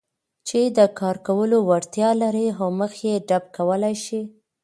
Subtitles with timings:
[0.47, 4.21] چې د کار کولو وړتیا لري او مخه يې ډب کولای شي.